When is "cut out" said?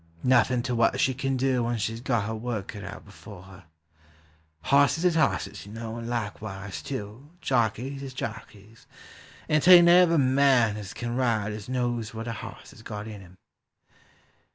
2.69-3.05